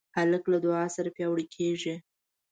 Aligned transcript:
هلک 0.17 0.43
له 0.53 0.57
دعا 0.65 0.83
سره 0.95 1.09
پیاوړی 1.15 1.45
کېږي. 1.55 1.95